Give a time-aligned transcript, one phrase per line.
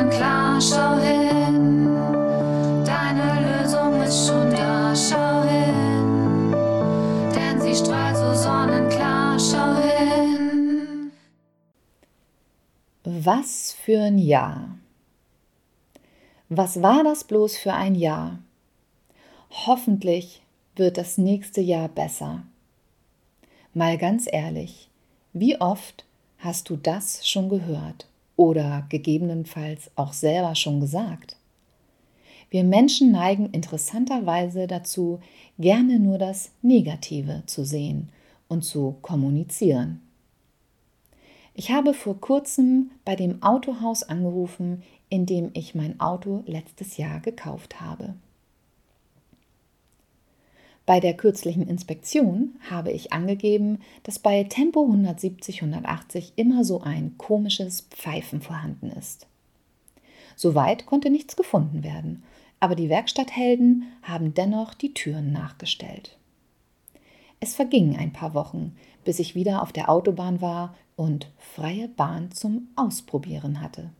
[0.00, 1.94] du sonnenklar, schau hin.
[2.84, 6.52] Deine Lösung ist schon da, schau hin.
[7.34, 11.12] Denn sie strahlt so sonnenklar, schau hin.
[13.04, 14.76] Was für ein Jahr.
[16.48, 18.38] Was war das bloß für ein Jahr?
[19.50, 20.42] Hoffentlich
[20.76, 22.42] wird das nächste Jahr besser.
[23.74, 24.88] Mal ganz ehrlich,
[25.32, 26.04] wie oft
[26.38, 28.09] hast du das schon gehört
[28.40, 31.36] oder gegebenenfalls auch selber schon gesagt?
[32.48, 35.20] Wir Menschen neigen interessanterweise dazu,
[35.58, 38.08] gerne nur das Negative zu sehen
[38.48, 40.00] und zu kommunizieren.
[41.52, 47.20] Ich habe vor kurzem bei dem Autohaus angerufen, in dem ich mein Auto letztes Jahr
[47.20, 48.14] gekauft habe.
[50.90, 57.82] Bei der kürzlichen Inspektion habe ich angegeben, dass bei Tempo 170-180 immer so ein komisches
[57.82, 59.28] Pfeifen vorhanden ist.
[60.34, 62.24] Soweit konnte nichts gefunden werden,
[62.58, 66.18] aber die Werkstatthelden haben dennoch die Türen nachgestellt.
[67.38, 72.32] Es vergingen ein paar Wochen, bis ich wieder auf der Autobahn war und freie Bahn
[72.32, 73.90] zum Ausprobieren hatte.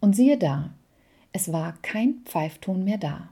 [0.00, 0.70] Und siehe da,
[1.30, 3.28] es war kein Pfeifton mehr da.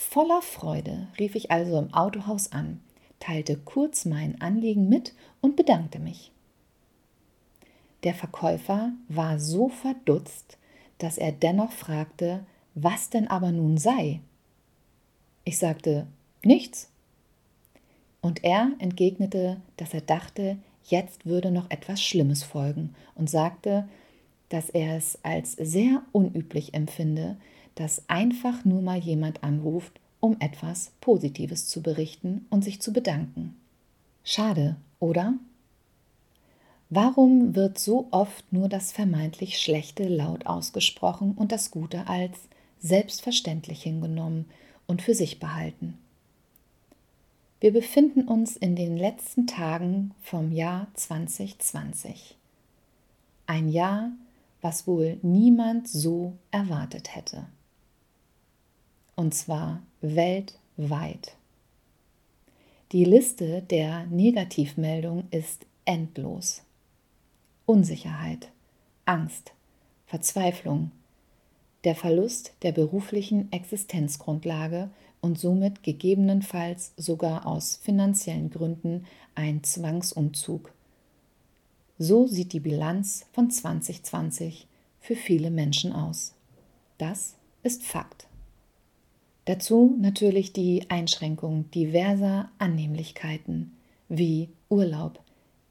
[0.00, 2.80] Voller Freude rief ich also im Autohaus an,
[3.18, 6.30] teilte kurz mein Anliegen mit und bedankte mich.
[8.04, 10.56] Der Verkäufer war so verdutzt,
[10.98, 12.46] dass er dennoch fragte,
[12.76, 14.20] was denn aber nun sei.
[15.44, 16.06] Ich sagte,
[16.44, 16.90] nichts.
[18.20, 23.88] Und er entgegnete, dass er dachte, jetzt würde noch etwas Schlimmes folgen und sagte,
[24.48, 27.36] dass er es als sehr unüblich empfinde,
[27.78, 33.54] dass einfach nur mal jemand anruft, um etwas Positives zu berichten und sich zu bedanken.
[34.24, 35.34] Schade, oder?
[36.90, 42.36] Warum wird so oft nur das vermeintlich Schlechte laut ausgesprochen und das Gute als
[42.80, 44.46] selbstverständlich hingenommen
[44.88, 45.98] und für sich behalten?
[47.60, 52.36] Wir befinden uns in den letzten Tagen vom Jahr 2020.
[53.46, 54.10] Ein Jahr,
[54.62, 57.46] was wohl niemand so erwartet hätte
[59.18, 61.34] und zwar weltweit.
[62.92, 66.62] Die Liste der Negativmeldungen ist endlos.
[67.66, 68.48] Unsicherheit,
[69.06, 69.54] Angst,
[70.06, 70.92] Verzweiflung,
[71.82, 74.88] der Verlust der beruflichen Existenzgrundlage
[75.20, 80.72] und somit gegebenenfalls sogar aus finanziellen Gründen ein Zwangsumzug.
[81.98, 84.68] So sieht die Bilanz von 2020
[85.00, 86.34] für viele Menschen aus.
[86.98, 87.34] Das
[87.64, 88.27] ist Fakt.
[89.48, 93.72] Dazu natürlich die Einschränkung diverser Annehmlichkeiten
[94.10, 95.20] wie Urlaub,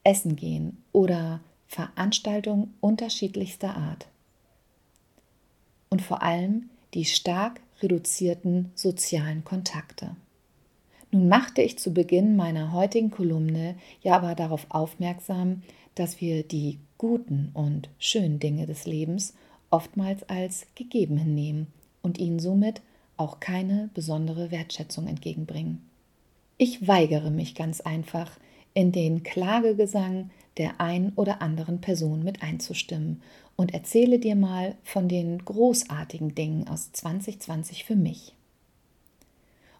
[0.03, 4.07] Essen gehen oder Veranstaltungen unterschiedlichster Art.
[5.91, 10.15] Und vor allem die stark reduzierten sozialen Kontakte.
[11.11, 15.61] Nun machte ich zu Beginn meiner heutigen Kolumne ja aber darauf aufmerksam,
[15.93, 19.35] dass wir die guten und schönen Dinge des Lebens
[19.69, 21.67] oftmals als gegeben hinnehmen
[22.01, 22.81] und ihnen somit
[23.17, 25.87] auch keine besondere Wertschätzung entgegenbringen.
[26.57, 28.31] Ich weigere mich ganz einfach,
[28.73, 33.21] in den Klagegesang der ein oder anderen Person mit einzustimmen
[33.55, 38.33] und erzähle dir mal von den großartigen Dingen aus 2020 für mich.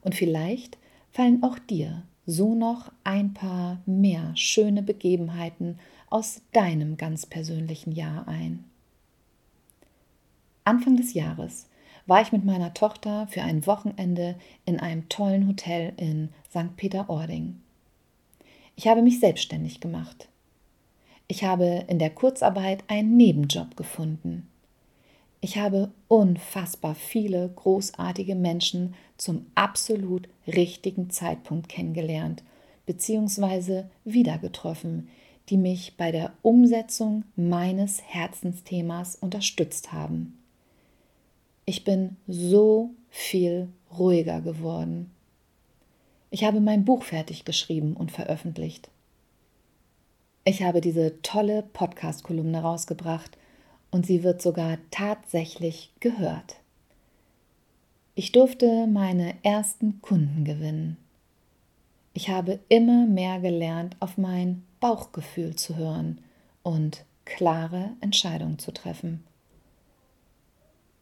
[0.01, 0.77] Und vielleicht
[1.11, 8.27] fallen auch dir so noch ein paar mehr schöne Begebenheiten aus deinem ganz persönlichen Jahr
[8.27, 8.63] ein.
[10.63, 11.67] Anfang des Jahres
[12.07, 14.35] war ich mit meiner Tochter für ein Wochenende
[14.65, 16.75] in einem tollen Hotel in St.
[16.77, 17.61] Peter-Ording.
[18.75, 20.29] Ich habe mich selbstständig gemacht.
[21.27, 24.47] Ich habe in der Kurzarbeit einen Nebenjob gefunden.
[25.41, 32.43] Ich habe unfassbar viele großartige Menschen zum absolut richtigen Zeitpunkt kennengelernt
[32.85, 33.83] bzw.
[34.05, 35.09] wieder getroffen,
[35.49, 40.36] die mich bei der Umsetzung meines Herzensthemas unterstützt haben.
[41.69, 43.67] Ich bin so viel
[43.99, 45.11] ruhiger geworden.
[46.29, 48.89] Ich habe mein Buch fertig geschrieben und veröffentlicht.
[50.45, 53.37] Ich habe diese tolle Podcast-Kolumne rausgebracht
[53.91, 56.55] und sie wird sogar tatsächlich gehört.
[58.15, 60.95] Ich durfte meine ersten Kunden gewinnen.
[62.13, 66.21] Ich habe immer mehr gelernt, auf mein Bauchgefühl zu hören
[66.63, 69.26] und klare Entscheidungen zu treffen.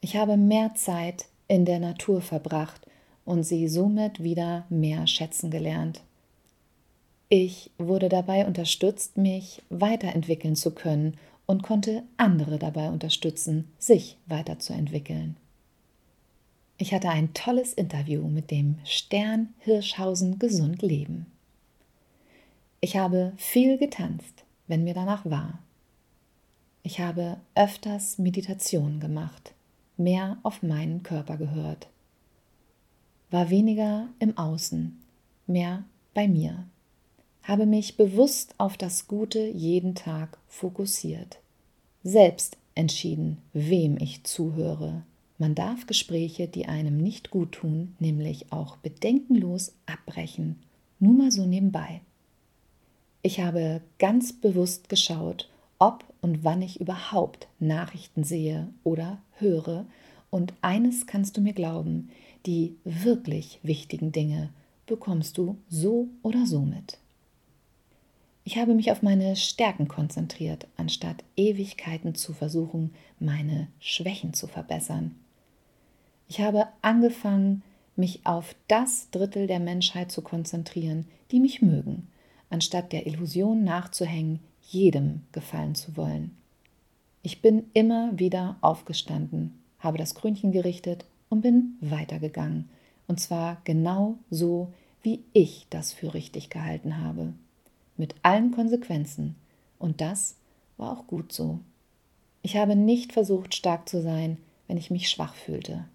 [0.06, 2.86] Ich habe mehr Zeit in der Natur verbracht
[3.26, 6.04] und sie somit wieder mehr schätzen gelernt.
[7.28, 11.18] Ich wurde dabei unterstützt, mich weiterentwickeln zu können
[11.48, 15.38] und konnte andere dabei unterstützen, sich weiterzuentwickeln.
[16.78, 21.26] Ich hatte ein tolles Interview mit dem Stern Hirschhausen Gesund Leben.
[22.80, 25.58] Ich habe viel getanzt, wenn mir danach war.
[26.84, 29.55] Ich habe öfters Meditation gemacht,
[29.98, 31.88] mehr auf meinen Körper gehört,
[33.32, 35.00] war weniger im Außen,
[35.48, 35.84] mehr
[36.14, 36.66] bei mir,
[37.44, 41.40] habe mich bewusst auf das Gute jeden Tag fokussiert,
[42.04, 45.04] selbst entschieden, wem ich zuhöre.
[45.38, 50.64] Man darf Gespräche, die einem nicht gut tun, nämlich auch bedenkenlos abbrechen,
[51.00, 52.02] nur mal so nebenbei.
[53.22, 59.86] Ich habe ganz bewusst geschaut, ob und wann ich überhaupt Nachrichten sehe oder höre.
[60.32, 62.10] Und eines kannst du mir glauben,
[62.48, 64.50] die wirklich wichtigen Dinge
[64.88, 66.98] bekommst du so oder so mit.
[68.44, 75.14] Ich habe mich auf meine Stärken konzentriert, anstatt Ewigkeiten zu versuchen, meine Schwächen zu verbessern.
[76.28, 77.62] Ich habe angefangen,
[77.96, 82.08] mich auf das Drittel der Menschheit zu konzentrieren, die mich mögen
[82.50, 86.36] anstatt der Illusion nachzuhängen, jedem gefallen zu wollen.
[87.22, 92.70] Ich bin immer wieder aufgestanden, habe das Krönchen gerichtet und bin weitergegangen.
[93.08, 94.72] Und zwar genau so,
[95.02, 97.34] wie ich das für richtig gehalten habe.
[97.98, 99.36] Mit allen Konsequenzen.
[99.78, 100.38] Und das
[100.78, 101.60] war auch gut so.
[102.42, 105.86] Ich habe nicht versucht, stark zu sein, wenn ich mich schwach fühlte.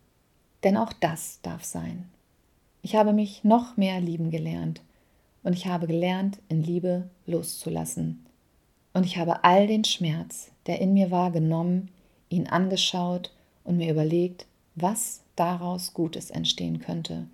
[0.65, 2.09] Denn auch das darf sein.
[2.83, 4.81] Ich habe mich noch mehr lieben gelernt
[5.43, 8.25] und ich habe gelernt, in Liebe loszulassen.
[8.93, 11.91] Und ich habe all den Schmerz, der in mir war, genommen,
[12.29, 13.33] ihn angeschaut
[13.65, 17.27] und mir überlegt, was daraus Gutes entstehen könnte.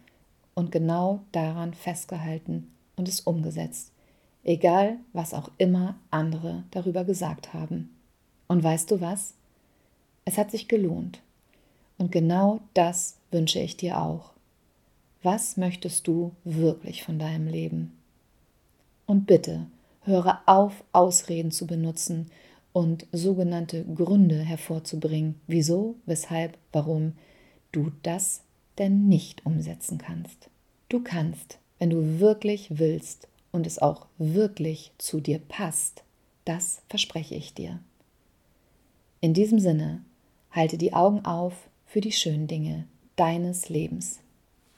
[0.54, 3.92] Und genau daran festgehalten und es umgesetzt,
[4.44, 7.90] egal was auch immer andere darüber gesagt haben.
[8.48, 9.34] Und weißt du was?
[10.24, 11.20] Es hat sich gelohnt.
[11.98, 14.32] Und genau das wünsche ich dir auch.
[15.22, 17.96] Was möchtest du wirklich von deinem Leben?
[19.06, 19.66] Und bitte,
[20.06, 22.30] höre auf, Ausreden zu benutzen
[22.72, 27.12] und sogenannte Gründe hervorzubringen, wieso, weshalb, warum
[27.72, 28.42] du das
[28.78, 30.48] denn nicht umsetzen kannst.
[30.88, 36.04] Du kannst, wenn du wirklich willst und es auch wirklich zu dir passt,
[36.44, 37.80] das verspreche ich dir.
[39.20, 40.02] In diesem Sinne,
[40.50, 42.86] halte die Augen auf für die schönen Dinge
[43.16, 44.20] deines Lebens.